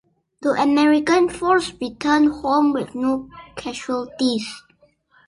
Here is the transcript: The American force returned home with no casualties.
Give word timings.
The 0.41 0.49
American 0.59 1.29
force 1.29 1.71
returned 1.79 2.31
home 2.41 2.73
with 2.73 2.95
no 2.95 3.29
casualties. 3.55 4.51